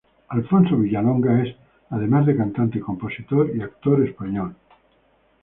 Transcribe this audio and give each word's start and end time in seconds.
Alfonso 0.29 0.77
Vilallonga 0.77 1.43
es, 1.43 1.55
además 1.91 2.25
de 2.25 2.35
cantante, 2.35 2.79
compositor 2.79 3.55
y 3.55 3.61
actor 3.61 4.03
español. 4.03 4.55